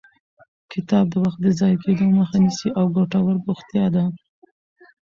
کتاب 0.71 1.05
د 1.11 1.15
وخت 1.25 1.39
د 1.43 1.47
ضایع 1.59 1.77
کېدو 1.83 2.05
مخه 2.17 2.37
نیسي 2.43 2.69
او 2.79 2.85
ګټور 2.97 3.35
بوختیا 3.45 3.85
ده. 3.95 4.03